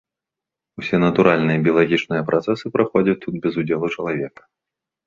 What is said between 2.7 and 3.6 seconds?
праходзяць тут без